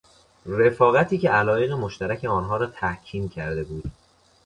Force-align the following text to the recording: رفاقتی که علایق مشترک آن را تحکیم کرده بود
رفاقتی 0.45 1.17
که 1.17 1.29
علایق 1.29 1.71
مشترک 1.71 2.25
آن 2.25 2.49
را 2.59 2.65
تحکیم 2.67 3.29
کرده 3.29 3.63
بود 3.63 3.83